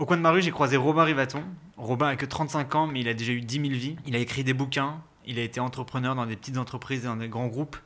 [0.00, 1.44] Au coin de ma rue, j'ai croisé Robin Rivaton.
[1.76, 3.96] Robin a que 35 ans, mais il a déjà eu 10 000 vies.
[4.06, 7.16] Il a écrit des bouquins, il a été entrepreneur dans des petites entreprises et dans
[7.16, 7.76] des grands groupes.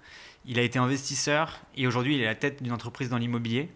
[0.47, 3.69] Il a été investisseur et aujourd'hui, il est à la tête d'une entreprise dans l'immobilier.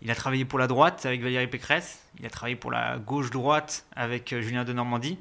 [0.00, 2.02] Il a travaillé pour la droite avec Valérie Pécresse.
[2.18, 5.18] Il a travaillé pour la gauche-droite avec euh, Julien de Normandie.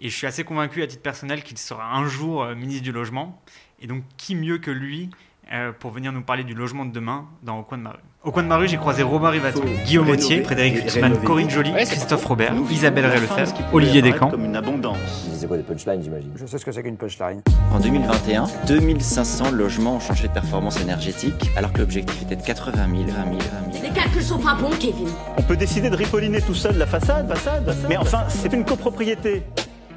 [0.00, 2.92] Et je suis assez convaincu à titre personnel qu'il sera un jour euh, ministre du
[2.92, 3.42] Logement.
[3.80, 5.10] Et donc, qui mieux que lui
[5.52, 7.98] euh, pour venir nous parler du logement de demain dans Au coin de ma rue.
[8.24, 11.72] Au coin de ma rue, j'ai croisé Robin Rivaton, Guillaume Autier, Frédéric Hutzmann, Corinne Joly,
[11.72, 14.30] Christophe Robert, Isabelle Rey-Lefebvre, Olivier Descamps.
[14.30, 15.28] Comme une abondance.
[15.34, 17.42] C'est quoi des punchlines, j'imagine Je sais ce que c'est qu'une punchline.
[17.72, 22.72] En 2021, 2500 logements ont changé de performance énergétique, alors que l'objectif était de 80
[22.74, 23.84] 000, 20 000, 20 000.
[23.84, 25.08] Les calculs sont pas bons, Kevin.
[25.36, 29.44] On peut décider de ripolliner tout seul la façade, façade, mais enfin, c'est une copropriété.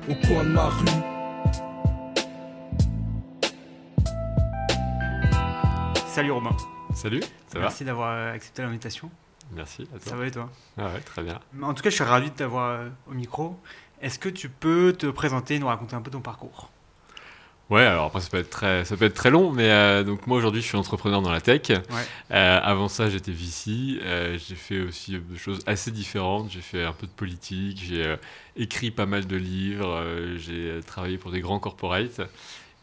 [0.10, 1.11] Au coin de ma rue.
[6.14, 6.56] Salut Robin.
[6.94, 9.10] Salut, ça va Merci d'avoir euh, accepté l'invitation.
[9.54, 10.20] Merci à Ça toi.
[10.20, 10.50] va et toi?
[10.78, 11.40] Ah ouais, très bien.
[11.62, 13.58] En tout cas, je suis ravi de t'avoir euh, au micro.
[14.02, 16.70] Est-ce que tu peux te présenter et nous raconter un peu ton parcours?
[17.70, 20.28] Ouais, alors après ça peut être très, ça peut être très long, mais euh, donc
[20.28, 21.70] moi aujourd'hui je suis entrepreneur dans la tech.
[21.70, 21.78] Ouais.
[22.32, 26.52] Euh, avant ça j'étais VC, euh, j'ai fait aussi des choses assez différentes.
[26.52, 28.18] J'ai fait un peu de politique, j'ai
[28.58, 30.04] écrit pas mal de livres,
[30.36, 32.20] j'ai travaillé pour des grands corporates.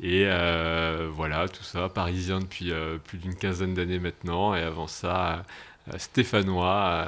[0.00, 4.54] Et euh, voilà, tout ça, parisien depuis euh, plus d'une quinzaine d'années maintenant.
[4.54, 5.44] Et avant ça,
[5.92, 7.06] euh, stéphanois,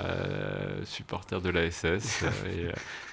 [0.84, 2.72] supporter de la SS et, euh,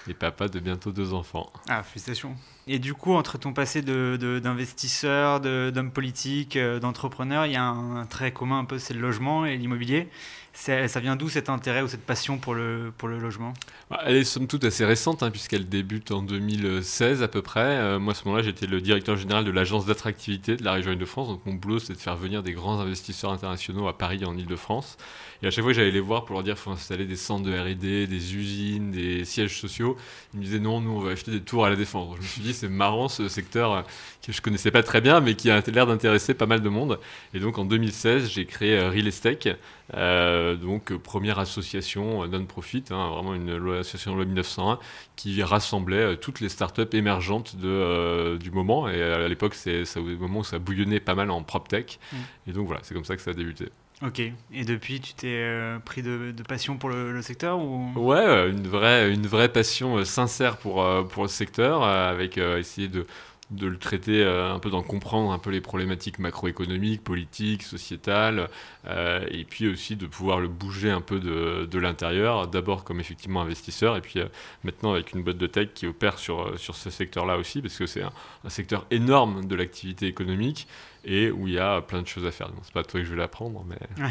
[0.10, 1.52] et papa de bientôt deux enfants.
[1.70, 2.36] Ah, félicitations.
[2.68, 7.56] Et du coup, entre ton passé de- d'investisseur, de, d'homme politique, euh, d'entrepreneur, il y
[7.56, 10.10] a un, trait commun un peu, c'est le logement et l'immobilier.
[10.54, 13.54] Ça vient d'où cet intérêt ou cette passion pour le, pour le logement?
[13.92, 17.78] Bah, Elle est somme toute assez récente, hein, puisqu'elle débute en 2016 à peu près.
[17.78, 20.92] Euh, moi, à ce moment-là, j'étais le directeur général de l'agence d'attractivité de la région
[20.94, 21.28] Île-de-France.
[21.28, 24.98] Donc, mon boulot, c'est de faire venir des grands investisseurs internationaux à Paris, en Île-de-France.
[25.44, 27.16] Et à chaque fois que j'allais les voir pour leur dire qu'il faut installer des
[27.18, 29.96] centres de RD, des usines, des sièges sociaux,
[30.34, 32.08] ils me disaient non, nous, on va acheter des tours à la défense.
[32.09, 33.81] Donc, je me suis dit, c'est marrant ce secteur euh,
[34.26, 36.99] que je connaissais pas très bien, mais qui a l'air d'intéresser pas mal de monde.
[37.33, 39.48] Et donc, en 2016, j'ai créé euh, Real Estate.
[39.94, 44.80] Euh, donc première association non-profit, hein, vraiment une loi- association loi 1901
[45.16, 48.89] qui rassemblait toutes les startups émergentes de, euh, du moment.
[48.89, 51.99] Et à l'époque, c'est au moment où ça bouillonnait pas mal en prop tech.
[52.11, 52.16] Mm.
[52.48, 53.70] Et donc voilà, c'est comme ça que ça a débuté.
[54.04, 54.20] Ok.
[54.20, 57.92] Et depuis, tu t'es euh, pris de, passion pour le, le secteur ou?
[57.96, 62.88] Ouais, euh, une vraie, une vraie passion euh, sincère pour, pour le secteur, avec essayer
[62.88, 63.08] de,
[63.50, 68.50] de le traiter euh, un peu, d'en comprendre un peu les problématiques macroéconomiques, politiques, sociétales,
[68.86, 73.00] euh, et puis aussi de pouvoir le bouger un peu de, de l'intérieur, d'abord comme
[73.00, 74.28] effectivement investisseur, et puis euh,
[74.64, 77.86] maintenant avec une boîte de tech qui opère sur, sur ce secteur-là aussi, parce que
[77.86, 78.12] c'est un,
[78.44, 80.68] un secteur énorme de l'activité économique
[81.06, 82.50] et où il y a plein de choses à faire.
[82.50, 83.78] Donc c'est pas toi que je vais l'apprendre, mais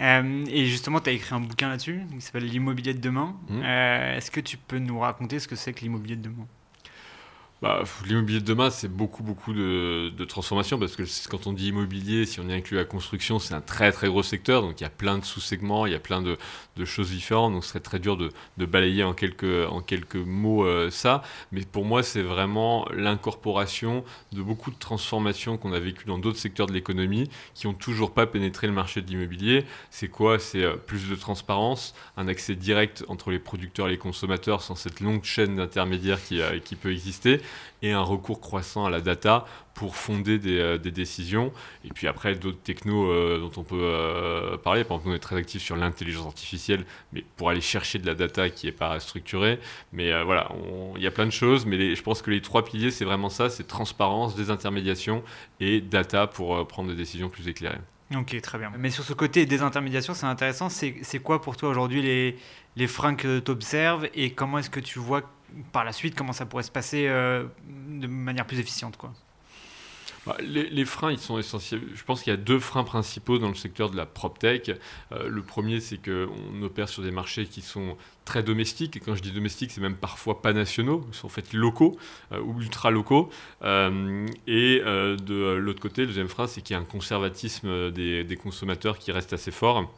[0.00, 3.36] Euh, et justement, tu as écrit un bouquin là-dessus qui s'appelle L'immobilier de demain.
[3.50, 6.46] Euh, Est-ce que tu peux nous raconter ce que c'est que l'immobilier de demain?
[7.64, 11.68] Bah, L'immobilier de demain, c'est beaucoup, beaucoup de, de transformations parce que quand on dit
[11.68, 14.60] immobilier, si on y inclut la construction, c'est un très, très gros secteur.
[14.60, 16.36] Donc, il y a plein de sous-segments, il y a plein de,
[16.76, 17.54] de choses différentes.
[17.54, 21.22] Donc, ce serait très dur de, de balayer en quelques, en quelques mots euh, ça.
[21.52, 26.36] Mais pour moi, c'est vraiment l'incorporation de beaucoup de transformations qu'on a vécues dans d'autres
[26.40, 29.64] secteurs de l'économie qui n'ont toujours pas pénétré le marché de l'immobilier.
[29.88, 30.38] C'est quoi?
[30.38, 34.74] C'est euh, plus de transparence, un accès direct entre les producteurs et les consommateurs sans
[34.74, 37.40] cette longue chaîne d'intermédiaires qui, euh, qui peut exister
[37.82, 39.44] et un recours croissant à la data
[39.74, 41.52] pour fonder des, euh, des décisions.
[41.84, 44.84] Et puis après, d'autres technos euh, dont on peut euh, parler.
[44.84, 48.14] Par exemple, on est très actifs sur l'intelligence artificielle, mais pour aller chercher de la
[48.14, 49.58] data qui n'est pas structurée.
[49.92, 50.48] Mais euh, voilà,
[50.96, 51.66] il y a plein de choses.
[51.66, 55.22] Mais les- je pense que les trois piliers, c'est vraiment ça c'est transparence, désintermédiation
[55.60, 57.78] et data pour euh, prendre des décisions plus éclairées.
[58.14, 58.70] Ok, très bien.
[58.78, 60.68] Mais sur ce côté désintermédiation, c'est intéressant.
[60.68, 62.36] C'est c'est quoi pour toi aujourd'hui les,
[62.76, 65.22] les freins que tu observes et comment est-ce que tu vois
[65.72, 67.44] par la suite comment ça pourrait se passer euh,
[67.88, 69.12] de manière plus efficiente quoi
[70.26, 71.82] Bah, les, freins, ils sont essentiels.
[71.94, 74.70] Je pense qu'il y a deux freins principaux dans le secteur de la PropTech.
[75.12, 78.96] Euh, le premier, c'est qu'on opère sur des marchés qui sont très domestiques.
[78.96, 81.98] Et quand je dis domestiques, c'est même parfois pas nationaux, ils sont en fait locaux
[82.32, 83.28] euh, ou ultra locaux.
[83.62, 88.38] Euh, et de l'autre côté, le deuxième frein, c'est qu'il y a un conservatisme des
[88.42, 89.90] consommateurs qui reste assez fort.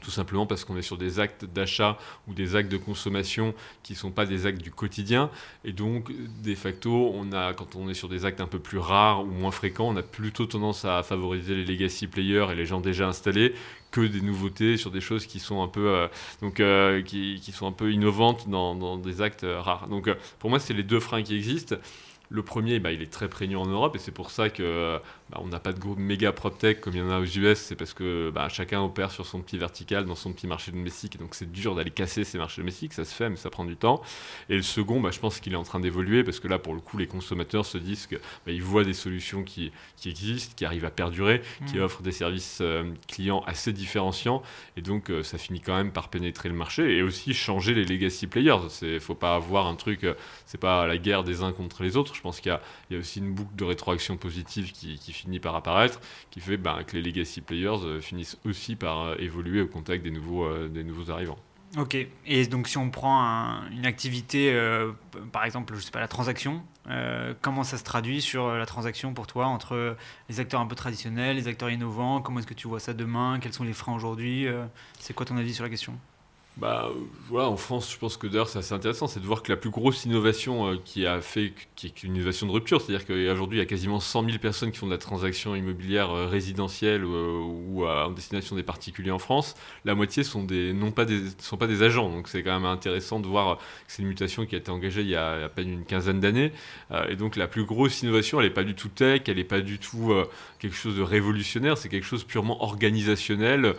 [0.00, 3.92] Tout simplement parce qu'on est sur des actes d'achat ou des actes de consommation qui
[3.92, 5.30] ne sont pas des actes du quotidien.
[5.64, 6.10] Et donc,
[6.42, 9.30] de facto, on a, quand on est sur des actes un peu plus rares ou
[9.30, 13.06] moins fréquents, on a plutôt tendance à favoriser les legacy players et les gens déjà
[13.06, 13.54] installés
[13.92, 16.08] que des nouveautés sur des choses qui sont un peu, euh,
[16.40, 19.86] donc, euh, qui, sont un peu innovantes dans, des actes euh, rares.
[19.86, 20.10] Donc,
[20.40, 21.76] pour moi, c'est les deux freins qui existent.
[22.30, 24.98] Le premier, bah, il est très prégnant en Europe et c'est pour ça que
[25.32, 27.58] bah, on n'a pas de gros méga PropTech comme il y en a aux US,
[27.58, 31.14] c'est parce que bah, chacun opère sur son petit vertical dans son petit marché domestique,
[31.14, 33.64] et donc c'est dur d'aller casser ces marchés domestiques, ça se fait, mais ça prend
[33.64, 34.02] du temps.
[34.50, 36.74] Et le second, bah, je pense qu'il est en train d'évoluer, parce que là, pour
[36.74, 40.84] le coup, les consommateurs se disent qu'ils voient des solutions qui, qui, existent, qui arrivent
[40.84, 41.82] à perdurer, qui mmh.
[41.82, 44.42] offrent des services euh, clients assez différenciants,
[44.76, 47.86] et donc euh, ça finit quand même par pénétrer le marché, et aussi changer les
[47.86, 48.58] legacy players.
[48.82, 50.12] Il ne faut pas avoir un truc, euh,
[50.44, 53.00] c'est pas la guerre des uns contre les autres, je pense qu'il y, y, a
[53.00, 56.96] aussi une boucle de rétroaction positive qui, qui finit par apparaître, qui fait ben, que
[56.96, 60.84] les legacy players euh, finissent aussi par euh, évoluer au contact des nouveaux, euh, des
[60.84, 61.38] nouveaux arrivants.
[61.78, 61.96] Ok,
[62.26, 64.54] et donc si on prend une activité,
[65.32, 66.62] par exemple, je sais pas, la transaction,
[67.40, 69.96] comment ça se traduit sur la transaction pour toi entre
[70.28, 72.20] les acteurs un peu traditionnels, les acteurs innovants?
[72.20, 73.38] Comment est-ce que tu vois ça demain?
[73.40, 74.46] Quels sont les freins aujourd'hui?
[74.98, 75.98] C'est quoi ton avis sur la question?
[76.58, 76.90] Bah
[77.28, 79.56] voilà, en France, je pense que d'ailleurs c'est assez intéressant, c'est de voir que la
[79.56, 83.58] plus grosse innovation euh, qui a fait, qui est une innovation de rupture, c'est-à-dire qu'aujourd'hui
[83.58, 87.04] il y a quasiment 100 000 personnes qui font de la transaction immobilière euh, résidentielle
[87.04, 89.54] euh, ou en destination des particuliers en France.
[89.86, 90.74] La moitié sont des,
[91.38, 94.44] sont pas des agents, donc c'est quand même intéressant de voir que c'est une mutation
[94.44, 96.52] qui a été engagée il y a à peine une quinzaine d'années.
[97.08, 99.62] et donc la plus grosse innovation, elle n'est pas du tout tech, elle n'est pas
[99.62, 100.12] du tout
[100.62, 103.74] quelque chose de révolutionnaire, c'est quelque chose purement organisationnel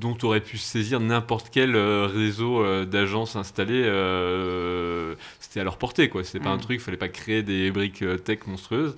[0.00, 5.14] dont aurait pu saisir n'importe quel euh, réseau euh, d'agences installées, euh,
[5.58, 6.08] c'était à leur portée.
[6.08, 6.24] quoi.
[6.24, 6.60] C'était pas un mm.
[6.60, 8.96] truc, il fallait pas créer des briques tech monstrueuses.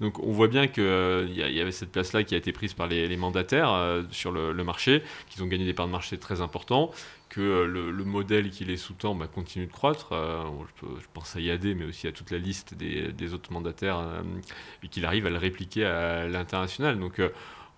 [0.00, 3.16] Donc on voit bien qu'il y, avait cette place-là qui a été prise par les,
[3.16, 6.90] mandataires sur le, marché, qu'ils ont gagné des parts de marché très importants,
[7.28, 10.12] que le, modèle qui les sous-tend bah, continue de croître.
[10.80, 14.04] Je, pense à IAD, mais aussi à toute la liste des, des autres mandataires,
[14.82, 16.98] et qu'il arrive à le répliquer à l'international.
[16.98, 17.20] Donc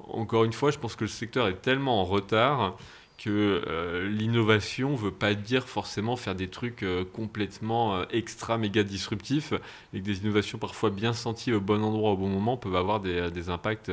[0.08, 2.76] encore une fois, je pense que le secteur est tellement en retard
[3.24, 8.58] que euh, l'innovation ne veut pas dire forcément faire des trucs euh, complètement euh, extra
[8.58, 9.54] méga disruptifs
[9.94, 13.00] et que des innovations parfois bien senties au bon endroit au bon moment peuvent avoir
[13.00, 13.90] des, impacts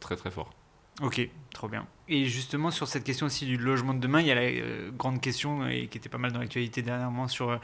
[0.00, 0.50] très très forts.
[1.00, 1.86] Ok, trop bien.
[2.08, 4.50] Et justement sur cette question aussi du logement de demain, il y a la
[4.96, 7.58] grande question et qui était pas mal dans l'actualité dernièrement sur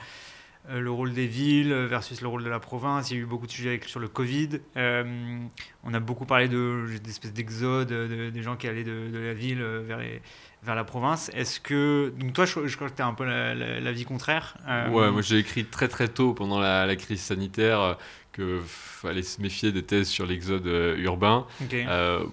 [0.69, 3.11] le rôle des villes versus le rôle de la province.
[3.11, 4.61] Il y a eu beaucoup de sujets sur le Covid.
[4.77, 10.21] on a beaucoup parlé d'espèces d'exode, des gens qui allaient de, la ville vers les,
[10.63, 11.31] vers la province.
[11.35, 12.13] Est-ce que.
[12.19, 14.57] Donc, toi, je, crois que tu as un peu la, vie contraire.
[14.69, 17.95] Euh, ouais, moi j'ai écrit très très tôt pendant la, crise sanitaire euh,
[18.35, 21.47] qu'il fallait se méfier des thèses sur l'exode euh, urbain.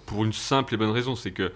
[0.06, 1.50] pour une simple et bonne raison, c'est que euh,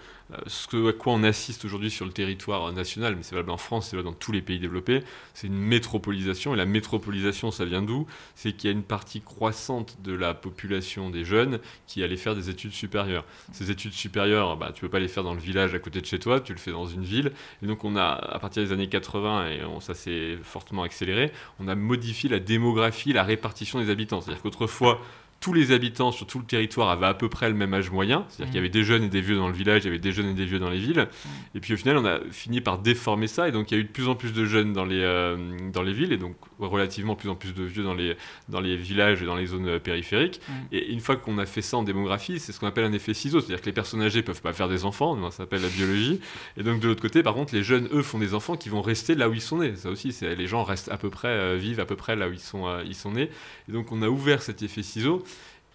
[0.46, 3.88] ce à quoi on assiste aujourd'hui sur le territoire national, mais c'est valable en France,
[3.88, 5.02] c'est valable dans tous les pays développés,
[5.34, 6.54] c'est une métropolisation.
[6.54, 8.06] Et la métropolisation, ça vient d'où?
[8.34, 12.34] C'est qu'il y a une partie croissante de la population des jeunes qui allait faire
[12.34, 13.24] des études supérieures.
[13.52, 16.06] Ces études supérieures, bah, tu peux pas les faire dans le village à côté de
[16.06, 17.32] chez toi, tu le fais dans une ville.
[17.62, 21.68] Et donc on a, à partir des années 80, et ça s'est fortement accéléré, on
[21.68, 24.20] a modifié la démographie, la répartition des habitants.
[24.20, 25.00] C'est-à-dire qu'autrefois,
[25.44, 28.24] tous les habitants sur tout le territoire avaient à peu près le même âge moyen.
[28.30, 29.98] C'est-à-dire qu'il y avait des jeunes et des vieux dans le village, il y avait
[29.98, 31.06] des jeunes et des vieux dans les villes.
[31.54, 33.46] Et puis au final, on a fini par déformer ça.
[33.46, 35.36] Et donc il y a eu de plus en plus de jeunes dans les, euh,
[35.70, 38.16] dans les villes et donc relativement plus en plus de vieux dans les,
[38.48, 40.40] dans les villages et dans les zones euh, périphériques.
[40.72, 43.12] Et une fois qu'on a fait ça en démographie, c'est ce qu'on appelle un effet
[43.12, 43.40] ciseau.
[43.40, 46.20] C'est-à-dire que les personnes âgées peuvent pas faire des enfants, ça s'appelle la biologie.
[46.56, 48.80] Et donc de l'autre côté, par contre, les jeunes, eux, font des enfants qui vont
[48.80, 49.76] rester là où ils sont nés.
[49.76, 52.32] Ça aussi, les gens restent à peu près, euh, vivent à peu près là où
[52.32, 53.28] ils sont, ils sont nés.
[53.68, 55.22] Et donc on a ouvert cet effet ciseau.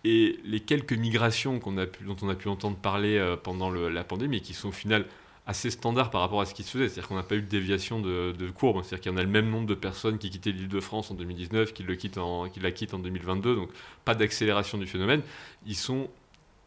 [0.05, 3.69] Et les quelques migrations qu'on a pu, dont on a pu entendre parler euh, pendant
[3.69, 5.05] la pandémie, et qui sont au final
[5.49, 7.47] assez standards par rapport à ce qui se faisait, c'est-à-dire qu'on n'a pas eu de
[7.47, 10.51] déviation de, courbe, c'est-à-dire qu'il y en a le même nombre de personnes qui quittaient
[10.51, 13.69] l'île de France en 2019, qui, le quittent en, qui la quittent en 2022, donc
[14.05, 15.23] pas d'accélération du phénomène.
[15.65, 16.07] Ils sont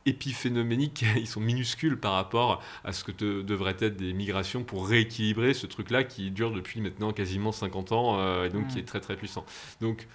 [0.05, 5.55] épiphénoméniques, ils sont minuscules par rapport à ce que devraient être des migrations pour rééquilibrer
[5.55, 9.01] ce truc-là qui dure depuis maintenant quasiment 50 ans euh, et donc qui est très
[9.01, 9.45] très puissant.
[9.81, 10.09] Donc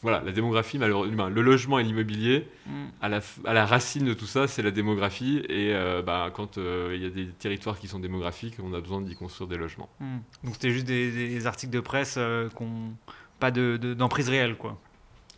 [0.00, 2.72] voilà, la démographie, malheureusement, le logement et l'immobilier, mm.
[3.00, 5.42] à, la, à, la, racine de tout ça, c'est la démographie.
[5.48, 8.80] Et euh, bah, quand euh, il y a des territoires qui sont démographiques, on a
[8.80, 9.88] besoin d'y construire des logements.
[9.98, 10.18] Mm.
[10.44, 12.94] Donc c'était juste des, articles de presse euh, qui n'ont
[13.40, 14.78] pas d'emprise de, réelle, quoi.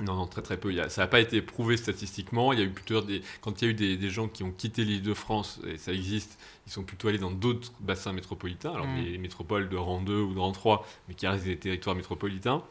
[0.02, 0.74] Non, non, très très peu.
[0.88, 2.54] ça n'a pas été prouvé statistiquement.
[2.54, 4.50] Il y a eu plutôt des, quand il y a eu des, gens qui ont
[4.50, 8.72] quitté l'île de France, et ça existe, ils sont plutôt allés dans d'autres bassins métropolitains,
[8.72, 9.04] alors mm.
[9.04, 12.62] les métropoles de rang 2 ou de rang 3, mais qui restent des territoires métropolitains.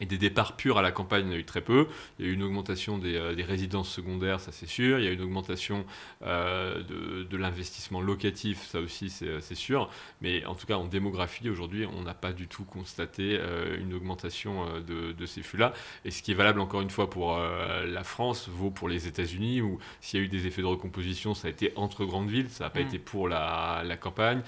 [0.00, 1.88] Et des départs purs à la campagne, il y a eu très peu.
[2.18, 4.98] Il y a eu une augmentation des, euh, résidences secondaires, ça c'est sûr.
[4.98, 5.86] Il y a eu une augmentation
[6.22, 9.88] euh, de, l'investissement locatif, ça aussi euh, c'est sûr.
[10.20, 13.38] Mais en tout cas, en démographie, aujourd'hui, on n'a pas du tout constaté
[13.78, 15.72] une augmentation de, ces flux-là.
[16.04, 19.60] Et ce qui est valable encore une fois pour la France, vaut pour les États-Unis,
[19.60, 22.48] où s'il y a eu des effets de recomposition, ça a été entre grandes villes,
[22.50, 22.86] ça n'a pas mm.
[22.86, 24.42] été pour la, campagne.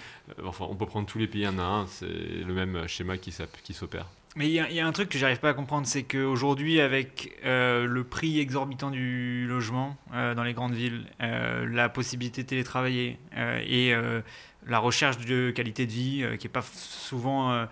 [0.44, 3.32] Enfin, on peut prendre tous les pays un à un, c'est le même schéma qui
[3.32, 4.06] s'opère.
[4.36, 7.86] Mais il y, a un truc que j'arrive pas à comprendre, c'est qu'aujourd'hui, avec euh,
[7.86, 13.18] le prix exorbitant du logement euh, dans les grandes villes, euh, la possibilité de télétravailler
[13.34, 13.92] et
[14.66, 17.66] la recherche de qualité de vie qui n'est pas souvent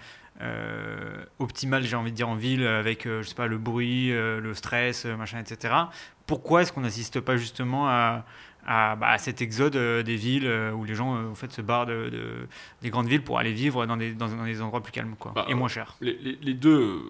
[1.38, 5.04] optimale, j'ai envie de dire, en ville, avec je sais pas, le bruit, le stress,
[5.04, 5.74] machin, etc.
[6.26, 8.24] Pourquoi est-ce qu'on n'assiste pas justement à,
[8.66, 11.62] à, bah, cet exode euh, des villes euh, où les gens euh, en fait, se
[11.62, 12.10] barrent de,
[12.82, 15.46] des grandes villes pour aller vivre dans des, dans, des endroits plus calmes quoi, bah,
[15.48, 15.96] et moins chers.
[16.00, 17.00] Les, les, deux,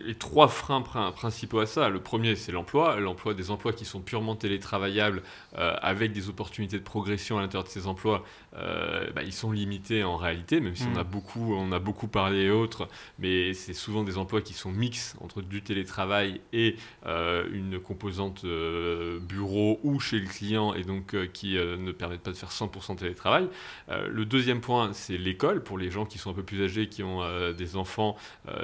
[0.00, 4.00] les trois freins principaux à ça, le premier c'est l'emploi, l'emploi des emplois qui sont
[4.00, 5.22] purement télétravaillables
[5.54, 10.16] avec des opportunités de progression à l'intérieur de ces emplois, bah, ils sont limités en
[10.16, 11.08] réalité, même si on, a mm.
[11.08, 15.16] beaucoup, on a beaucoup parlé et autres, mais c'est souvent des emplois qui sont mix
[15.20, 21.56] entre du télétravail et une composante bureau ou chez le client et donc euh, qui
[21.56, 23.48] euh, ne permettent pas de faire 100% télétravail.
[23.88, 25.62] Euh, le deuxième point, c'est l'école.
[25.62, 28.16] Pour les gens qui sont un peu plus âgés, qui ont des enfants,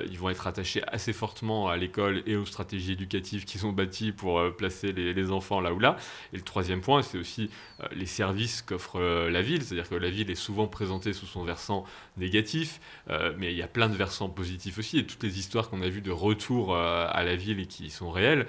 [0.09, 4.12] ils vont être attachés assez fortement à l'école et aux stratégies éducatives qui sont bâties
[4.12, 5.97] pour placer les, enfants là ou là.
[6.32, 7.50] Et le troisième point, c'est aussi
[7.92, 9.62] les services qu'offre la ville.
[9.62, 11.85] C'est-à-dire que la ville est souvent présentée sous son versant
[12.17, 12.81] négatif,
[13.39, 14.99] mais il y a plein de versants positifs aussi.
[14.99, 18.11] Et toutes les histoires qu'on a vues de retour à la ville et qui sont
[18.11, 18.47] réelles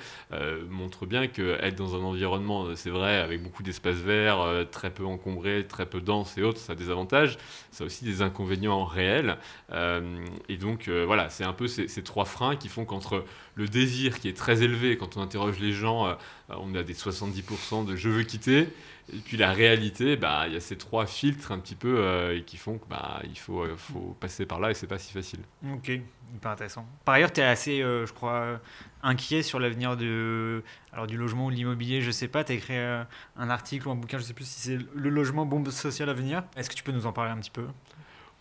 [0.70, 5.06] montrent bien qu'être dans un environnement, c'est vrai, avec beaucoup d'espaces verts, euh, très peu
[5.06, 7.38] encombrés, très peu denses et autres, ça a des avantages,
[7.72, 9.38] ça a aussi des inconvénients réels.
[9.72, 13.68] Euh, et donc euh, voilà, c'est un peu ces, trois freins qui font qu'entre le
[13.68, 16.18] désir qui est très élevé, quand on interroge les gens,
[16.50, 18.68] on a des 70% de je veux quitter,
[19.14, 22.40] et puis la réalité, bah, il y a ces trois filtres un petit peu euh,
[22.42, 25.40] qui font qu'il bah, faut, euh, faut passer par là et c'est pas si facile.
[25.74, 26.86] Ok, hyper intéressant.
[27.04, 28.60] Par ailleurs, tu es assez, euh, je crois,
[29.04, 32.02] inquiet sur l'avenir de, alors, du logement ou de l'immobilier.
[32.02, 34.60] Je sais pas, tu as écrit un article ou un bouquin, je sais plus si
[34.60, 36.44] c'est le logement bombe sociale à venir.
[36.56, 37.66] Est-ce que tu peux nous en parler un petit peu?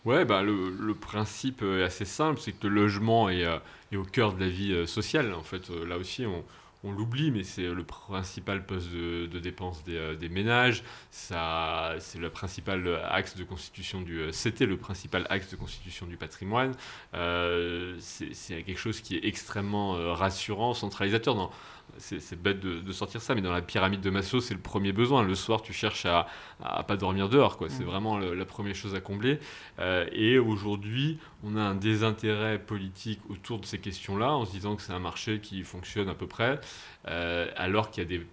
[0.05, 3.45] Ouais, bah, le, le, principe est assez simple, c'est que le logement est,
[3.91, 5.33] est, au cœur de la vie sociale.
[5.33, 6.43] En fait, là aussi, on,
[6.83, 10.83] on l'oublie, mais c'est le principal poste de, dépense des, des, ménages.
[11.11, 14.31] Ça, c'est le principal axe de constitution du.
[14.31, 16.73] C'était le principal axe de constitution du patrimoine.
[17.13, 21.51] Euh, c'est quelque chose qui est extrêmement euh, rassurant, centralisateur.
[21.97, 25.23] C'est bête de, sortir ça, mais dans la pyramide de Maslow, c'est le premier besoin.
[25.23, 26.27] Le soir, tu cherches à,
[26.63, 27.69] à pas dormir dehors, quoi.
[27.69, 29.39] C'est vraiment la première chose à combler.
[29.79, 34.75] Euh, et aujourd'hui, on a un désintérêt politique autour de ces questions-là, en se disant
[34.75, 36.59] que c'est un marché qui fonctionne à peu près,
[37.07, 38.25] euh, alors qu'il y a des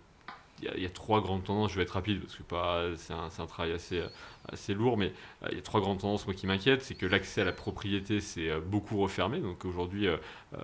[0.61, 1.71] il y, a trois grandes tendances.
[1.71, 2.43] Je vais être rapide parce que
[2.97, 4.03] c'est un, un, travail assez,
[4.53, 5.13] assez lourd, mais
[5.43, 6.83] euh, il y a trois grandes tendances moi, qui m'inquiètent.
[6.83, 9.41] C'est que l'accès à la propriété s'est euh, beaucoup refermé.
[9.41, 10.17] Donc aujourd'hui, euh,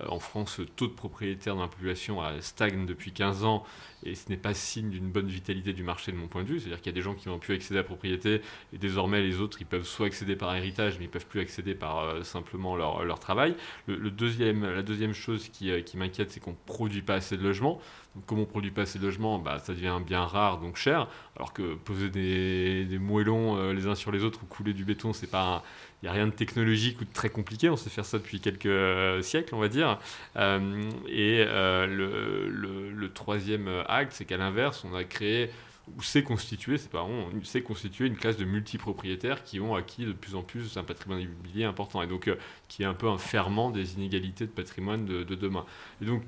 [0.09, 3.64] en France, le taux de propriétaires dans la population stagne depuis 15 ans
[4.03, 6.61] et ce n'est pas signe d'une bonne vitalité du marché de mon point de vue.
[6.61, 8.41] C'est-à-dire qu'il y a des gens qui ont pu accéder à la propriété
[8.73, 11.75] et désormais les autres, ils peuvent soit accéder par héritage, mais ils peuvent plus accéder
[11.75, 13.57] par simplement leur, leur travail.
[13.87, 17.43] Le, deuxième, la deuxième chose qui, qui m'inquiète, c'est qu'on ne produit pas assez de
[17.43, 17.81] logements.
[18.26, 21.09] Comme on ne produit pas assez de logements, bah, ça devient bien rare, donc cher.
[21.37, 25.12] Alors que poser des, des moellons les uns sur les autres ou couler du béton,
[25.12, 25.62] c'est pas
[26.04, 28.38] il n'y a rien de technologique ou de très compliqué, on sait faire ça depuis
[28.38, 29.99] quelques euh, siècles, on va dire.
[30.37, 35.50] Euh, et euh, le, le, troisième acte, c'est qu'à l'inverse, on a créé
[35.97, 37.07] ou s'est constitué, c'est pas
[37.43, 41.21] s'est constitué une classe de multipropriétaires qui ont acquis de plus en plus un patrimoine
[41.21, 42.31] immobilier important et donc
[42.69, 45.64] qui est un peu un ferment des inégalités de patrimoine de, de demain.
[46.02, 46.23] Et donc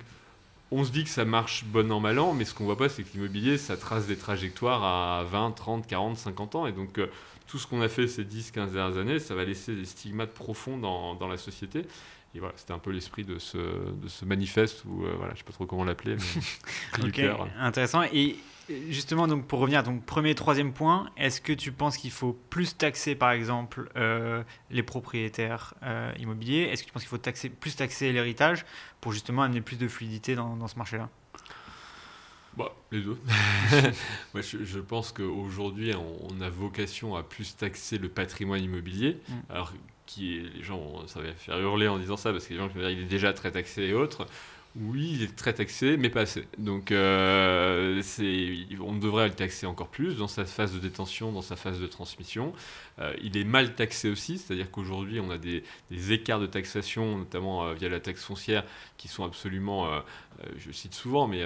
[0.71, 2.89] on se dit que ça marche bon an, mal an, mais ce qu'on voit pas,
[2.89, 6.67] c'est que l'immobilier, ça trace des trajectoires à 20, 30, 40, 50 ans.
[6.67, 6.99] Et donc,
[7.47, 10.33] tout ce qu'on a fait ces 10, 15 dernières années, ça va laisser des stigmates
[10.33, 11.83] profonds dans, dans la société.
[12.35, 15.39] Et voilà, c'était un peu l'esprit de ce, de ce manifeste, ou euh, voilà, je
[15.39, 18.03] sais pas trop comment l'appeler, mais okay, Intéressant.
[18.13, 18.37] Et
[18.89, 22.11] Justement, donc pour revenir à ton premier et troisième point, est-ce que tu penses qu'il
[22.11, 26.63] faut plus taxer, par exemple, euh, les propriétaires euh, immobiliers?
[26.63, 28.65] Est-ce que tu penses qu'il faut taxer, plus taxer l'héritage
[29.01, 31.09] pour justement amener plus de fluidité dans, ce marché-là?
[32.57, 33.19] Bah, les deux.
[34.35, 39.19] Moi, je, pense qu'aujourd'hui, on, a vocation à plus taxer le patrimoine immobilier.
[39.29, 39.35] Mm.
[39.51, 39.73] Alors,
[40.07, 42.69] qui est, les gens, ça va faire hurler en disant ça, parce que les gens
[42.69, 44.27] vont dire il est déjà très taxé et autres.
[44.79, 46.47] Oui, il est très taxé, mais pas assez.
[46.59, 48.03] Donc, euh,
[48.81, 51.87] on devrait le taxer encore plus dans sa phase de détention, dans sa phase de
[51.87, 52.53] transmission.
[52.99, 55.63] Euh, il est mal taxé aussi, c'est-à-dire qu'aujourd'hui, on a des,
[56.11, 58.65] écarts de taxation, notamment euh, via la taxe foncière,
[58.99, 59.89] qui sont absolument,
[60.59, 61.43] je cite souvent, mais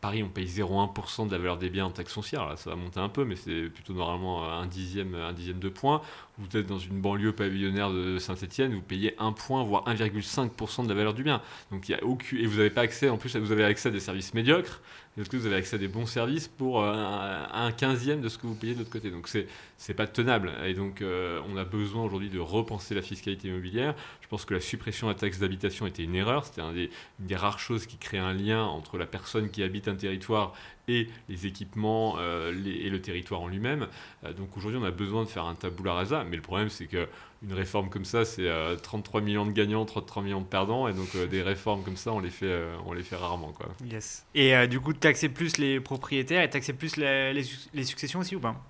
[0.00, 2.48] Paris, on paye 0,1% de la valeur des biens en taxe foncière.
[2.48, 5.68] Là, ça va monter un peu, mais c'est plutôt normalement un dixième, un dixième de
[5.68, 6.00] point.
[6.38, 10.88] Vous êtes dans une banlieue pavillonnaire de Saint-Etienne, vous payez 1 point, voire 1,5% de
[10.88, 11.42] la valeur du bien.
[11.72, 12.36] Donc y a aucun...
[12.36, 14.80] Et vous n'avez pas accès, en plus, vous avez accès à des services médiocres.
[15.20, 18.38] Est-ce que vous avez accès à des bons services pour euh, un, quinzième de ce
[18.38, 19.10] que vous payez de l'autre côté?
[19.10, 20.52] Donc c'est c'est pas tenable.
[20.64, 23.96] Et donc euh, on a besoin aujourd'hui de repenser la fiscalité immobilière.
[24.20, 26.44] Je pense que la suppression de la taxe d'habitation était une erreur.
[26.44, 29.94] C'était une des rares choses qui crée un lien entre la personne qui habite un
[29.94, 30.52] territoire
[30.88, 33.88] et les équipements euh, et le territoire en lui-même.
[34.36, 36.24] donc aujourd'hui on a besoin de faire un tabula rasa.
[36.24, 37.08] Mais le problème c'est que
[37.42, 38.50] une réforme comme ça, c'est
[38.82, 42.18] 33 millions de gagnants, 33 millions de perdants, et donc des réformes comme ça, on
[42.18, 43.52] les fait, on les fait rarement.
[43.52, 43.68] Quoi.
[43.88, 44.26] Yes.
[44.34, 48.40] Et du coup, taxer plus les propriétaires et taxer plus les, les, successions aussi ou
[48.40, 48.60] pas?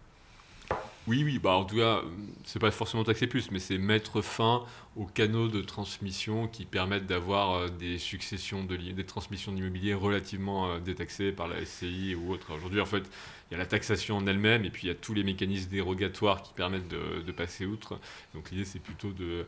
[1.08, 2.02] Oui, oui, bah en tout cas,
[2.44, 7.06] c'est pas forcément taxer plus, mais c'est mettre fin aux canaux de transmission qui permettent
[7.06, 12.30] d'avoir euh, des successions, de, des transmissions d'immobilier relativement euh, détaxées par la SCI ou
[12.30, 12.54] autre.
[12.54, 13.04] Aujourd'hui, en fait,
[13.50, 15.70] il y a la taxation en elle-même et puis il y a tous les mécanismes
[15.70, 17.98] dérogatoires qui permettent de, passer outre.
[18.34, 19.46] Donc l'idée, c'est plutôt de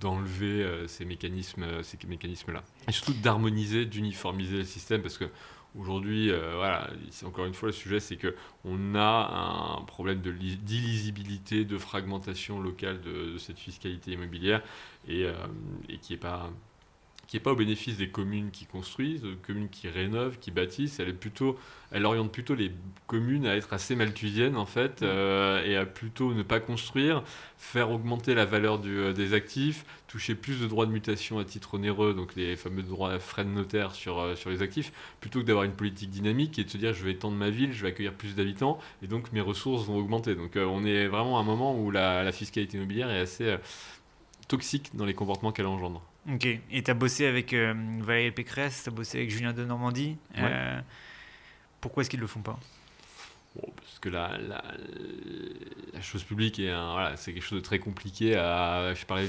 [0.00, 5.26] d'enlever euh, ces mécanismes ces mécanismes là et surtout d'harmoniser d'uniformiser le système parce que
[5.76, 6.88] Aujourd'hui, euh, voilà,
[7.24, 13.00] encore une fois, le sujet, c'est que on a un problème d'illisibilité, de fragmentation locale
[13.00, 14.62] de, cette fiscalité immobilière
[15.08, 15.32] et, euh,
[15.88, 16.50] et qui n'est pas
[17.26, 21.00] qui n'est pas au bénéfice des communes qui construisent, des communes qui rénovent, qui bâtissent.
[21.00, 21.58] Elle, est plutôt,
[21.90, 22.72] elle oriente plutôt les
[23.06, 27.22] communes à être assez malthusiennes, en fait, euh, et à plutôt ne pas construire,
[27.58, 31.44] faire augmenter la valeur du, euh, des actifs, toucher plus de droits de mutation à
[31.44, 34.92] titre onéreux, donc les fameux droits à frais de notaire sur, euh, sur les actifs,
[35.20, 37.72] plutôt que d'avoir une politique dynamique et de se dire je vais étendre ma ville,
[37.72, 40.34] je vais accueillir plus d'habitants, et donc mes ressources vont augmenter.
[40.34, 43.56] Donc on est vraiment à un moment où la, la fiscalité immobilière est assez
[44.48, 46.02] toxique dans les comportements qu'elle engendre.
[46.32, 46.46] Ok.
[46.46, 50.16] Et tu as bossé avec euh, Valérie Pécresse, tu as bossé avec Julien de Normandie.
[50.38, 50.80] Euh,
[51.80, 52.58] pourquoi est-ce qu'ils ne le font pas?
[53.54, 54.38] Parce que la,
[56.00, 58.36] chose publique est voilà, c'est quelque chose de très compliqué.
[58.36, 59.28] À, je parlais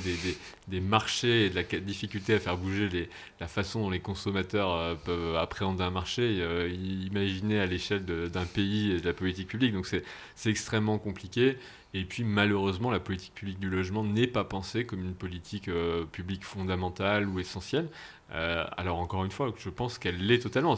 [0.68, 4.96] des, marchés et de la difficulté à faire bouger la façon dont les consommateurs euh,
[4.96, 6.38] peuvent appréhender un marché.
[6.42, 9.74] Euh, imaginer à l'échelle d'un pays et de la politique publique.
[9.74, 11.58] Donc c'est extrêmement compliqué.
[11.96, 16.04] Et puis malheureusement, la politique publique du logement n'est pas pensée comme une politique euh,
[16.04, 17.88] publique fondamentale ou essentielle.
[18.34, 20.76] Euh, alors encore une fois, je pense qu'elle l'est totalement.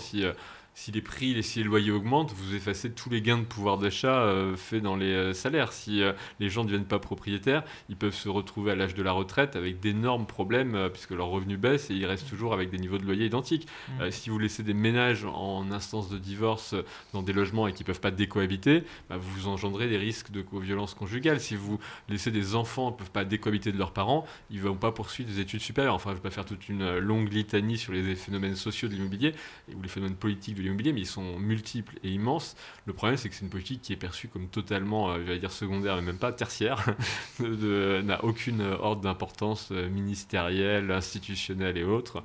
[0.77, 3.79] Si les prix, et si les loyers augmentent, vous effacez tous les gains de pouvoir
[3.79, 5.73] d'achat euh, faits dans les euh, salaires.
[5.73, 9.01] Si euh, les gens ne deviennent pas propriétaires, ils peuvent se retrouver à l'âge de
[9.01, 12.77] la retraite avec d'énormes problèmes puisque leurs revenus baissent et ils restent toujours avec des
[12.77, 13.67] niveaux de loyer identiques.
[13.89, 14.11] Mmh.
[14.11, 16.75] si vous laissez des ménages en instance de divorce
[17.11, 20.45] dans des logements et qui ne peuvent pas décohabiter, bah, vous engendrez des risques de
[20.61, 21.39] violence conjugale.
[21.39, 24.67] Si vous laissez des enfants qui ne peuvent pas décohabiter de leurs parents, ils ne
[24.67, 25.95] vont pas poursuivre des études supérieures.
[25.95, 28.93] Enfin, je ne vais pas faire toute une longue litanie sur les phénomènes sociaux de
[28.93, 29.33] l'immobilier
[29.75, 32.55] ou les phénomènes politiques de l'immobilier, mais ils sont multiples et immenses.
[32.85, 35.51] Le problème, c'est que c'est une politique qui est perçue comme totalement, euh, j'allais dire
[35.51, 36.85] secondaire, mais même pas tertiaire,
[37.39, 42.23] n'a aucune ordre d'importance euh, ministérielle, institutionnelle et autres.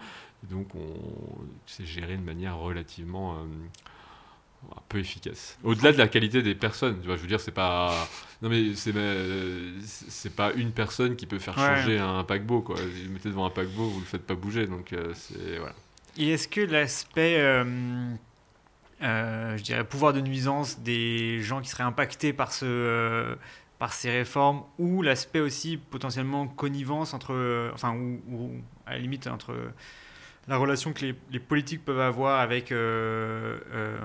[0.51, 0.93] donc, on
[1.67, 5.59] c'est géré de manière relativement euh, peu efficace.
[5.65, 8.09] Au-delà de la qualité des personnes, tu vois, je veux dire, c'est pas,
[8.43, 8.93] non mais c'est,
[9.85, 12.77] c'est pas une personne qui peut faire changer un paquebot, quoi.
[12.77, 15.75] Vous mettez devant un paquebot, vous le faites pas bouger, donc c'est voilà.
[16.19, 18.15] Et est-ce que l'aspect, euh,
[19.03, 23.35] euh, je dirais, pouvoir de nuisance des gens qui seraient impactés par, ce, euh,
[23.79, 28.51] par ces réformes, ou l'aspect aussi potentiellement connivence entre, enfin, ou,
[28.87, 29.55] à la limite entre
[30.49, 33.97] la relation que les, politiques peuvent avoir avec euh, euh,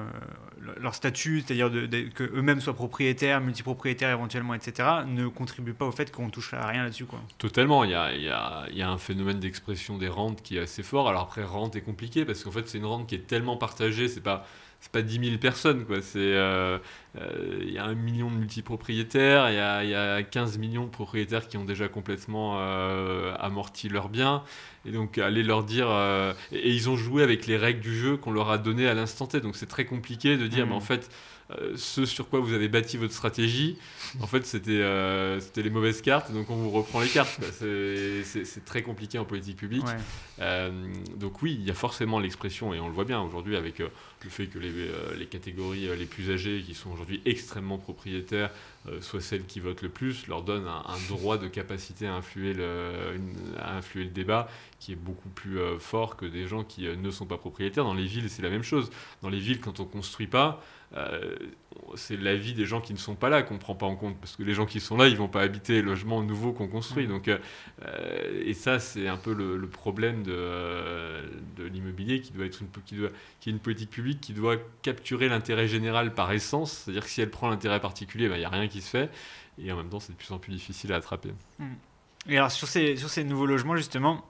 [0.79, 1.71] leur statut, c'est-à-dire
[2.13, 6.83] qu'eux-mêmes soient propriétaires, multipropriétaires éventuellement, etc., ne contribue pas au fait qu'on touche à rien
[6.83, 7.05] là-dessus.
[7.05, 7.19] Quoi.
[7.39, 7.83] Totalement.
[7.83, 10.83] Il y a, y, a, y a, un phénomène d'expression des rentes qui est assez
[10.83, 11.09] fort.
[11.09, 14.07] Alors après, rente est compliqué parce qu'en fait, c'est une rente qui est tellement partagée,
[14.07, 14.45] c'est pas
[14.79, 16.01] c'est pas 10 000 personnes, quoi.
[16.01, 16.77] C'est, euh,
[17.19, 20.85] euh, il y a un million de multipropriétaires, il y a, y a 15 millions
[20.85, 24.43] de propriétaires qui ont déjà complètement euh, amorti leurs biens.
[24.85, 25.89] Et donc, aller leur dire.
[26.51, 29.27] Et, ils ont joué avec les règles du jeu qu'on leur a données à l'instant
[29.27, 29.41] T.
[29.41, 30.69] Donc, c'est très compliqué de dire, mmh.
[30.69, 31.09] mais en fait,
[31.75, 33.77] ce sur quoi vous avez bâti votre stratégie,
[34.21, 34.81] en fait, c'était
[35.41, 37.41] c'était les mauvaises cartes, donc on vous reprend les cartes.
[37.51, 39.85] C'est très compliqué en politique publique.
[41.17, 43.81] donc oui, il y a forcément l'expression, et on le voit bien aujourd'hui avec
[44.23, 47.77] le fait que les, euh, les catégories euh, les plus âgées, qui sont aujourd'hui extrêmement
[47.77, 48.51] propriétaires,
[48.87, 52.53] euh, soit celles qui votent le plus, leur donne un, droit de capacité à influer,
[52.53, 53.19] le,
[53.59, 54.49] à influer le débat
[54.79, 57.83] qui est beaucoup plus fort que des gens qui ne sont pas propriétaires.
[57.83, 58.91] Dans les villes, c'est la même chose.
[59.23, 60.61] Dans les villes, quand on construit pas,
[60.95, 61.35] euh,
[61.95, 64.17] c'est l'avis des gens qui ne sont pas là qu'on ne prend pas en compte
[64.19, 66.69] parce que les gens qui sont là ils vont pas habiter les logements nouveaux qu'on
[66.69, 67.37] construit donc euh,
[68.45, 70.33] et ça c'est un peu le, problème de,
[71.57, 73.09] de l'immobilier qui doit être une qui doit
[73.41, 77.21] qui est une politique publique qui doit capturer l'intérêt général par essence c'est-à-dire que si
[77.21, 79.09] elle prend l'intérêt particulier il n'y a rien qui se fait
[79.57, 81.65] et en même temps c'est de plus en plus difficile à attraper mmh.
[82.29, 84.25] et alors sur ces nouveaux logements justement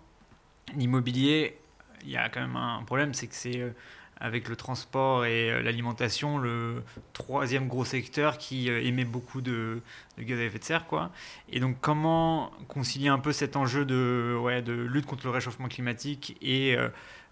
[0.76, 1.58] l'immobilier
[2.04, 3.72] il y a quand même un problème c'est que c'est euh,
[4.20, 9.82] avec le transport et euh, l'alimentation, le troisième gros secteur qui euh, émet beaucoup de,
[10.18, 10.88] gaz à effet de serre.
[10.88, 11.12] Quoi.
[11.50, 16.76] Et donc comment concilier un peu cet enjeu de lutte contre le réchauffement climatique et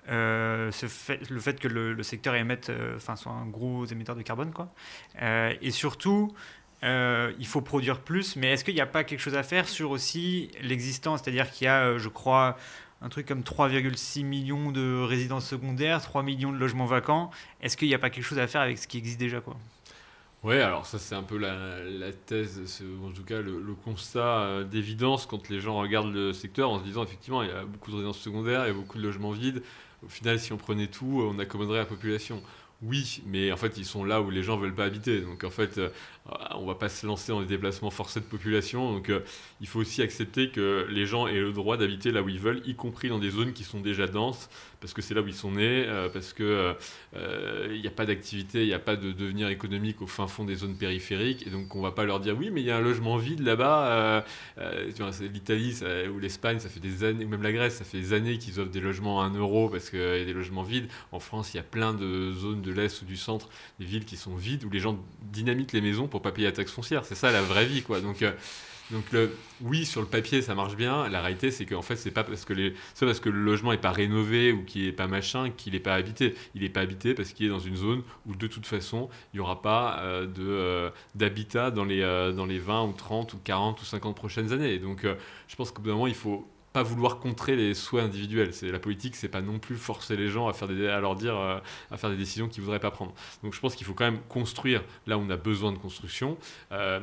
[0.09, 0.71] euh,
[1.29, 4.73] le fait que le, secteur émette, enfin, soit un gros émetteur de carbone quoi.
[5.61, 6.33] Et surtout,
[6.83, 9.91] il faut produire plus, mais est-ce qu'il n'y a pas quelque chose à faire sur
[9.91, 11.21] aussi l'existence?
[11.23, 12.57] C'est-à-dire qu'il y a, je crois,
[13.01, 17.29] un truc comme 3,6 millions de résidences secondaires, 3 millions de logements vacants.
[17.61, 19.57] Est-ce qu'il n'y a pas quelque chose à faire avec ce qui existe déjà quoi?
[20.43, 22.61] Ouais, alors ça c'est un peu la, thèse,
[23.03, 26.83] en tout cas le, constat euh, d'évidence quand les gens regardent le secteur en se
[26.83, 29.31] disant effectivement il y a beaucoup de résidences secondaires, il y a beaucoup de logements
[29.31, 29.63] vides.
[30.05, 32.41] Au final, si on prenait tout, on accommoderait la population.
[32.81, 35.21] Oui, mais en fait, ils sont là où les gens veulent pas habiter.
[35.21, 35.89] Donc, en fait, euh,
[36.55, 38.93] on va pas se lancer dans des déplacements forcés de population.
[38.93, 39.19] Donc, euh,
[39.61, 42.61] il faut aussi accepter que les gens aient le droit d'habiter là où ils veulent,
[42.65, 45.35] y compris dans des zones qui sont déjà denses, parce que c'est là où ils
[45.35, 46.75] sont nés, euh, parce que
[47.71, 50.43] il n'y a pas d'activité, il n'y a pas de devenir économique au fin fond
[50.43, 51.45] des zones périphériques.
[51.45, 53.41] Et donc, on va pas leur dire oui, mais il y a un logement vide
[53.41, 54.25] là-bas.
[55.21, 55.79] L'Italie
[56.13, 58.59] ou l'Espagne, ça fait des années, ou même la Grèce, ça fait des années qu'ils
[58.59, 60.87] offrent des logements à 1 euro parce qu'il y a des logements vides.
[61.11, 64.05] En France, il y a plein de zones de l'Est ou du centre, des villes
[64.05, 64.97] qui sont vides, où les gens
[65.31, 67.05] dynamitent les maisons pas payer la taxe foncière.
[67.05, 68.01] C'est ça la vraie vie, quoi.
[68.01, 68.31] Donc, euh,
[68.91, 71.09] donc le, oui, sur le papier, ça marche bien.
[71.09, 73.79] La réalité, c'est qu'en fait, c'est pas parce que les, parce que le logement est
[73.79, 76.35] pas rénové ou qu'il est pas machin qu'il est pas habité.
[76.53, 79.37] Il est pas habité parce qu'il est dans une zone où de toute façon, il
[79.37, 82.01] y aura pas euh, euh, d'habitat dans les
[82.35, 84.77] dans les 20 ou 30 ou 40 ou 50 prochaines années.
[84.77, 85.05] Donc,
[85.47, 88.53] je pense qu'au bout d'un moment, il faut pas vouloir contrer les souhaits individuels.
[88.53, 91.15] C'est la politique, c'est pas non plus forcer les gens à faire des, à leur
[91.15, 91.57] dire euh,
[91.89, 93.13] à faire des décisions qu'ils voudraient pas prendre.
[93.43, 96.37] Donc je pense qu'il faut quand même construire là où on a besoin de construction.
[96.73, 96.99] Euh,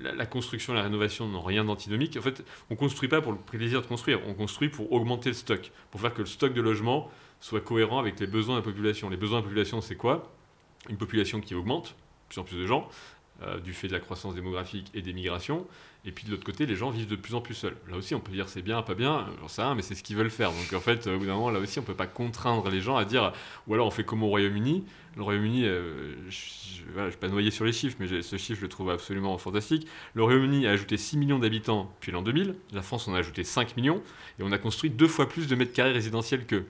[0.00, 2.16] la, construction et la rénovation n'ont rien d'antinomique.
[2.16, 5.34] En fait, on construit pas pour le plaisir de construire, on construit pour augmenter le
[5.34, 8.64] stock, pour faire que le stock de logement soit cohérent avec les besoins de la
[8.64, 9.10] population.
[9.10, 10.32] Les besoins de la population, c'est quoi?
[10.88, 12.88] Une population qui augmente, de plus en plus de gens,
[13.42, 15.66] euh, du fait de la croissance démographique et des migrations.
[16.04, 17.76] Et puis de l'autre côté, les gens vivent de plus en plus seuls.
[17.88, 20.02] Là aussi, on peut dire c'est bien, pas bien, j'en sais rien, mais c'est ce
[20.02, 20.50] qu'ils veulent faire.
[20.50, 22.96] Donc en fait, au bout d'un moment, là aussi, on peut pas contraindre les gens
[22.96, 23.32] à dire,
[23.66, 24.84] ou alors on fait comme au Royaume-Uni.
[25.16, 28.64] Le Royaume-Uni, euh, je ne vais pas noyer sur les chiffres, mais ce chiffre, je
[28.64, 29.86] le trouve absolument fantastique.
[30.14, 32.54] Le Royaume-Uni a ajouté 6 millions d'habitants depuis l'an 2000.
[32.72, 34.02] La France en a ajouté 5 millions.
[34.38, 36.66] Et on a construit deux fois plus de mètres carrés résidentiels qu'eux.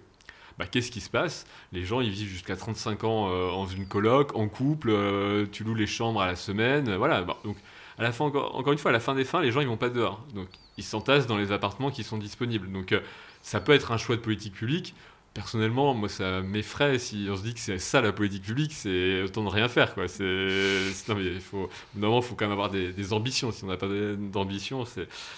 [0.61, 1.47] Bah, qu'est-ce qui se passe?
[1.73, 5.64] Les gens, ils vivent jusqu'à 35 ans euh, en une coloc, en couple, euh, tu
[5.64, 7.25] loues les chambres à la semaine, euh, voilà.
[7.45, 7.57] Donc,
[8.01, 9.77] à la fin, encore, une fois, à la fin des fins, les gens, ils vont
[9.77, 10.25] pas dehors.
[10.35, 12.73] Donc, ils s'entassent dans les appartements qui sont disponibles.
[12.73, 12.99] Donc,
[13.43, 14.95] ça peut être un choix de politique publique.
[15.35, 19.23] Personnellement, moi, ça m'effraie si on se dit que c'est ça la politique publique, c'est
[19.23, 20.09] autant de rien faire, quoi.
[20.09, 23.53] C'est, non, mais faut, il faut quand même avoir des, ambitions.
[23.53, 24.85] Si on n'a pas d'ambition.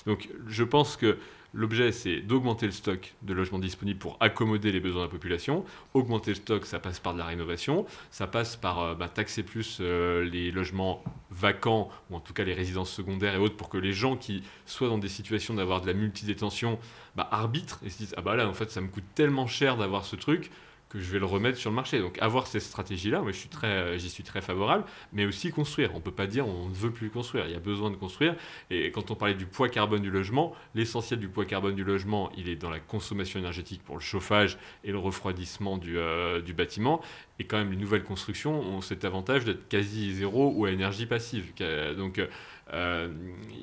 [0.07, 1.19] Donc, je pense que
[1.55, 5.67] L'objet, c'est d'augmenter le stock de logements disponibles pour accommoder les besoins de la population.
[5.93, 9.43] Augmenter le stock, ça passe par de la rénovation, ça passe par euh, bah, taxer
[9.43, 13.69] plus euh, les logements vacants, ou en tout cas les résidences secondaires et autres, pour
[13.69, 16.79] que les gens qui soient dans des situations d'avoir de la multidétention
[17.17, 19.77] bah, arbitrent et se disent Ah bah là, en fait, ça me coûte tellement cher
[19.77, 20.51] d'avoir ce truc
[20.93, 22.01] que je vais le remettre sur le marché.
[22.01, 25.93] Donc avoir ces stratégies-là, moi très, j'y suis très favorable, mais aussi construire.
[25.95, 27.97] On ne peut pas dire on ne veut plus construire, il y a besoin de
[27.97, 28.37] construire.
[28.71, 32.31] Et quand on parlait du poids carbone du logement, l'essentiel du poids carbone du logement,
[32.37, 36.53] il est dans la consommation énergétique pour le chauffage et le refroidissement du, euh, du
[36.53, 37.01] bâtiment.
[37.39, 41.07] Et quand même, les nouvelles constructions ont cet avantage d'être quasi zéro ou à énergie
[41.07, 41.53] passive.
[41.97, 42.21] Donc
[42.73, 43.09] euh,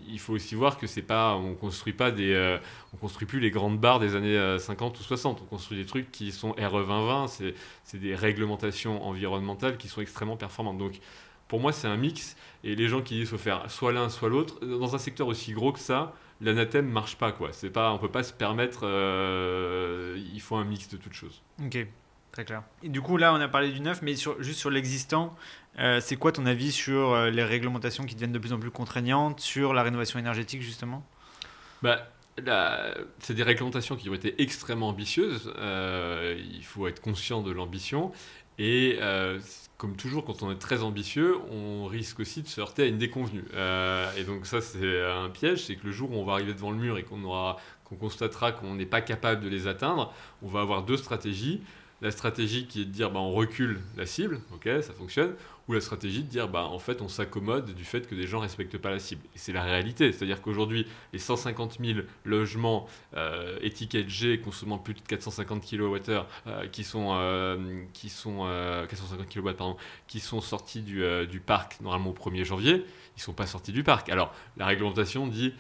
[0.08, 2.58] il faut aussi voir que c'est pas, on construit pas des, euh,
[2.94, 5.42] on construit plus les grandes barres des années 50 euh, ou 60.
[5.42, 7.28] On construit des trucs qui sont RE 2020.
[7.28, 10.78] C'est, c'est des réglementations environnementales qui sont extrêmement performantes.
[10.78, 11.00] Donc,
[11.48, 12.36] pour moi, c'est un mix.
[12.64, 15.54] Et les gens qui disent faut faire soit l'un, soit l'autre, dans un secteur aussi
[15.54, 17.50] gros que ça, l'anathème marche pas quoi.
[17.52, 18.84] C'est pas, on peut pas se permettre.
[18.86, 21.42] il faut un mix de toutes choses.
[21.64, 21.88] Ok.
[22.32, 22.64] Très clair.
[22.84, 25.36] Du coup, là, on a parlé du neuf, mais juste sur l'existant,
[25.80, 28.72] euh, c'est quoi ton avis sur euh, les réglementations qui deviennent de plus en plus
[28.72, 31.04] contraignantes, sur la rénovation énergétique, justement?
[31.82, 32.08] Bah,
[33.20, 35.52] C'est des réglementations qui ont été extrêmement ambitieuses.
[35.58, 38.12] Euh, il faut être conscient de l'ambition.
[38.60, 39.00] Et
[39.78, 42.98] comme toujours, quand on est très ambitieux, on risque aussi de se heurter à une
[42.98, 43.46] déconvenue.
[44.18, 46.72] Et donc ça, c'est un piège, c'est que le jour où on va arriver devant
[46.72, 50.48] le mur et qu'on aura qu'on constatera qu'on n'est pas capable de les atteindre, on
[50.48, 51.62] va avoir deux stratégies.
[52.02, 55.34] La stratégie qui est de dire bah, on recule la cible, ok, ça fonctionne,
[55.70, 58.40] ou la stratégie de dire bah, en fait on s'accommode du fait que des gens
[58.40, 59.22] ne respectent pas la cible.
[59.36, 64.96] Et c'est la réalité, c'est-à-dire qu'aujourd'hui les 150 000 logements euh, étiquette G consommant plus
[64.96, 66.00] de 450 kWh
[66.48, 68.48] euh, qui sont, euh, qui sont
[68.90, 69.78] 450 kW pardon,
[70.08, 72.84] qui sont sortis du, euh, parc normalement au 1er janvier,
[73.16, 74.10] ils sont pas sortis du parc.
[74.10, 75.54] Alors la réglementation dit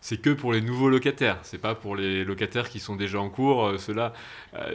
[0.00, 3.30] c'est que pour les nouveaux locataires, c'est pas pour les locataires qui sont déjà en
[3.30, 3.72] cours,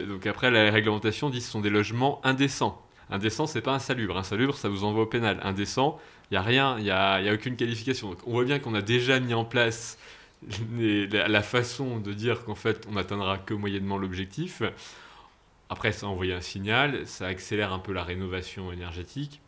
[0.06, 2.82] donc après la réglementation dit ce sont des logements indécents.
[3.10, 4.16] Indécent, c'est pas insalubre.
[4.16, 5.40] Insalubre, ça vous envoie au pénal.
[5.42, 5.98] Indécent,
[6.30, 8.10] il n'y a rien, il n'y a, a, aucune qualification.
[8.10, 9.98] Donc, on voit bien qu'on a déjà mis en place
[10.78, 14.62] la, la, façon de dire qu'en fait, on n'atteindra que moyennement l'objectif.
[15.68, 19.40] Après, ça a un signal, ça accélère un peu la rénovation énergétique.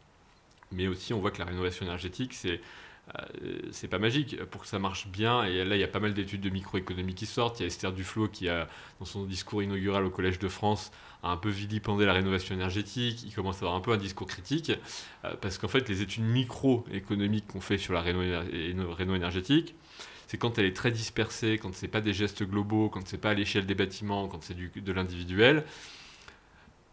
[0.70, 2.60] Mais aussi, on voit que la rénovation énergétique, c'est
[3.70, 5.44] c'est pas magique pour que ça marche bien.
[5.44, 7.60] Et là, il y a pas mal d'études de microéconomie qui sortent.
[7.60, 8.68] Il y a Esther Duflo qui a,
[9.00, 13.22] dans son discours inaugural au Collège de France, a un peu vilipendé la rénovation énergétique.
[13.24, 14.72] Il commence à avoir un peu un discours critique
[15.24, 18.20] euh, parce qu'en fait, les études microéconomiques qu'on fait sur la réno,
[18.94, 19.74] réno énergétique,
[20.26, 23.30] c'est quand elle est très dispersée, quand c'est pas des gestes globaux, quand c'est pas
[23.30, 25.64] à l'échelle des bâtiments, quand c'est de l'individuel,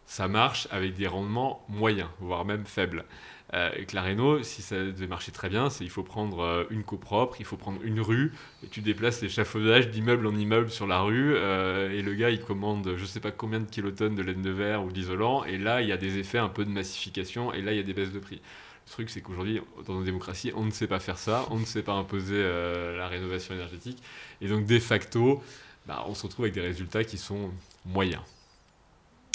[0.09, 3.05] ça marche avec des rendements moyens, voire même faibles.
[3.53, 6.63] Euh, avec la Renault, si ça devait marcher très bien, c'est il faut prendre euh,
[6.71, 10.87] une copropre, il faut prendre une rue, et tu déplaces l'échafaudage d'immeuble en immeuble sur
[10.87, 14.23] la rue, euh, et le gars il commande je sais pas combien de kilotonnes de
[14.23, 16.71] laine de verre ou d'isolant, et là il y a des effets un peu de
[16.71, 18.41] massification, et là il y a des baisses de prix.
[18.87, 21.65] Le truc c'est qu'aujourd'hui, dans nos démocraties, on ne sait pas faire ça, on ne
[21.65, 24.01] sait pas imposer euh, la rénovation énergétique,
[24.41, 25.43] et donc de facto,
[25.85, 27.51] bah, on se retrouve avec des résultats qui sont
[27.85, 28.23] moyens.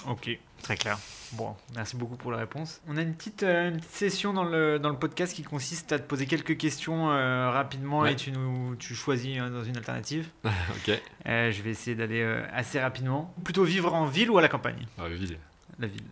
[0.06, 0.98] Ok, très clair.
[1.32, 2.80] Bon, merci beaucoup pour la réponse.
[2.86, 5.90] On a une petite, euh, une petite session dans le, dans le podcast qui consiste
[5.92, 8.12] à te poser quelques questions euh, rapidement ouais.
[8.12, 10.28] et tu, nous, tu choisis euh, dans une alternative.
[10.44, 11.00] ok.
[11.24, 13.34] je vais essayer d'aller assez rapidement.
[13.42, 14.86] Plutôt vivre en ville ou à la campagne?
[14.98, 15.38] À la ville.
[15.78, 16.04] La ville.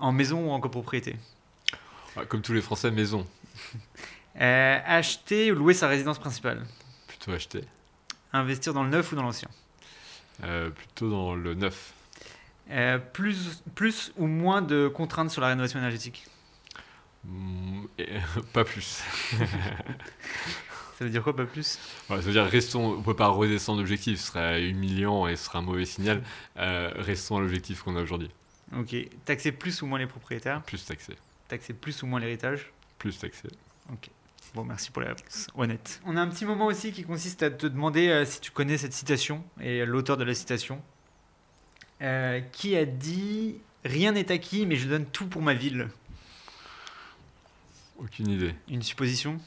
[0.00, 1.16] En maison ou en copropriété?
[2.28, 3.26] Comme tous les Français, maison.
[4.34, 6.66] acheter ou louer sa résidence principale?
[7.06, 7.64] Plutôt acheter.
[8.32, 9.48] Investir dans le neuf ou dans l'ancien?
[10.40, 11.94] Plutôt dans le neuf.
[12.70, 16.26] Euh, plus, plus ou moins de contraintes sur la rénovation énergétique
[17.24, 18.08] mmh, et,
[18.52, 19.02] Pas plus.
[20.98, 21.78] ça veut dire quoi, pas plus?
[22.10, 25.36] Ouais, Ça veut dire, restons, on ne peut pas redescendre l'objectif, ce serait humiliant et
[25.36, 26.22] ce serait un mauvais signal.
[26.58, 28.30] Euh, restons à l'objectif qu'on a aujourd'hui.
[28.76, 28.94] Ok.
[29.24, 30.62] Taxer plus ou moins les propriétaires?
[30.62, 31.14] Plus taxer.
[31.48, 32.70] Taxer plus ou moins l'héritage?
[32.98, 33.48] Plus taxer.
[33.90, 34.10] Ok.
[34.54, 36.00] Bon, merci pour la réponse honnête.
[36.04, 38.76] On a un petit moment aussi qui consiste à te demander euh, si tu connais
[38.78, 40.82] cette citation et l'auteur de la citation.
[42.00, 45.88] Euh, qui a dit Rien n'est acquis, mais je donne tout pour ma ville
[47.98, 48.54] Aucune idée.
[48.68, 49.40] Une supposition?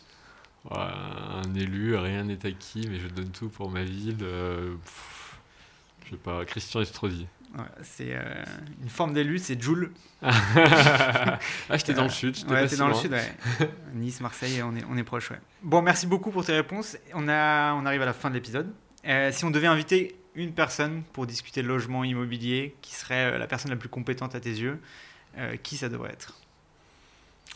[0.70, 4.18] Ouais, Un élu, rien n'est acquis, mais je donne tout pour ma ville.
[4.22, 5.40] Euh, pff,
[6.06, 7.28] je sais pas, Christian Estrosi.
[7.58, 8.44] Ouais, c'est euh,
[8.82, 9.92] une forme d'élu, c'est Joule.
[10.22, 11.38] ah,
[11.72, 12.38] j'étais dans le sud.
[12.50, 13.36] Ouais, t'es dans le sud, ouais.
[13.94, 15.40] nice, Marseille, on est, on est proche, ouais.
[15.62, 16.98] Bon, merci beaucoup pour tes réponses.
[17.14, 18.72] On, a, on arrive à la fin de l'épisode.
[19.06, 23.48] Euh, si on devait inviter une personne pour discuter de logement immobilier qui serait la
[23.48, 24.80] personne la plus compétente à tes yeux,
[25.38, 26.34] euh, qui ça devrait être?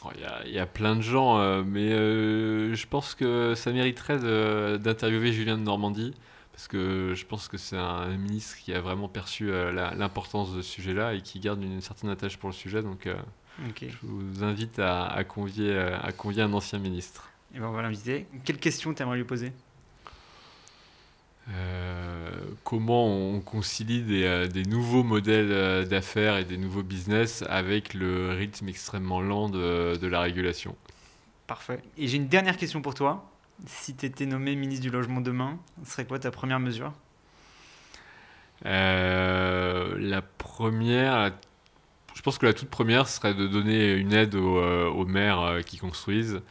[0.04, 3.72] Il oh, y, y, a plein de gens, euh, mais euh, je pense que ça
[3.72, 4.20] mériterait
[4.78, 6.14] d'interviewer Julien de Normandie,
[6.52, 10.72] parce que je pense que c'est un ministre qui a vraiment perçu l'importance de ce
[10.72, 12.82] sujet-là et qui garde une, certaine attache pour le sujet.
[12.82, 13.10] Donc
[13.70, 13.90] okay.
[13.90, 17.30] je vous invite à, à, convier, à convier un ancien ministre.
[17.54, 18.26] Et ben on va l'inviter.
[18.46, 19.52] Quelle question tu aimerais lui poser?
[21.50, 22.32] Euh,
[22.64, 27.94] comment on concilie des, euh, des nouveaux modèles euh, d'affaires et des nouveaux business avec
[27.94, 30.76] le rythme extrêmement lent de, de la régulation?
[31.46, 31.82] Parfait.
[31.98, 33.30] Et j'ai une dernière question pour toi.
[33.68, 36.92] Si tu étais nommé ministre du Logement demain, ce serait quoi ta première mesure?
[38.66, 41.32] Euh, La première,
[42.16, 45.78] je pense que la toute première serait de donner une aide aux, aux maires qui
[45.78, 46.42] construisent.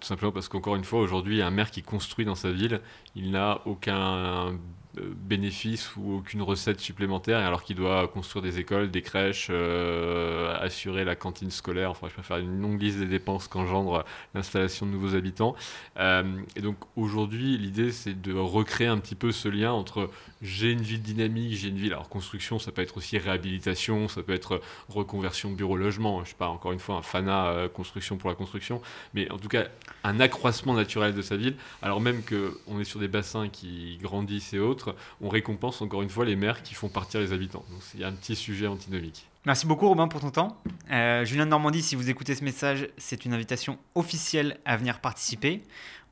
[0.00, 2.80] Tout simplement parce qu'encore une fois, aujourd'hui, un maire qui construit dans sa ville,
[3.14, 4.54] il n'a aucun
[4.94, 11.04] bénéfice ou aucune recette supplémentaire, alors qu'il doit construire des écoles, des crèches, euh, assurer
[11.04, 11.90] la cantine scolaire.
[11.90, 15.54] Enfin, je préfère une longue liste des dépenses qu'engendre l'installation de nouveaux habitants.
[15.98, 16.22] Euh,
[16.56, 20.10] et donc aujourd'hui, l'idée, c'est de recréer un petit peu ce lien entre
[20.42, 21.92] j'ai une ville dynamique, j'ai une ville.
[21.92, 26.16] Alors construction, ça peut être aussi réhabilitation, ça peut être reconversion bureau-logement.
[26.16, 28.82] Je ne suis pas encore une fois un fanat euh, construction pour la construction,
[29.14, 29.64] mais en tout cas
[30.04, 34.52] un accroissement naturel de sa ville, alors même qu'on est sur des bassins qui grandissent
[34.54, 37.64] et autres, on récompense encore une fois les maires qui font partir les habitants.
[37.70, 39.28] Donc il un petit sujet antinomique.
[39.44, 40.62] Merci beaucoup Robin pour ton temps.
[40.90, 45.00] Euh, Julien de Normandie, si vous écoutez ce message, c'est une invitation officielle à venir
[45.00, 45.62] participer.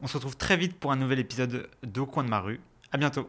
[0.02, 2.60] On se retrouve très vite pour un nouvel épisode d'Au coin de ma rue.
[2.90, 3.28] À bientôt.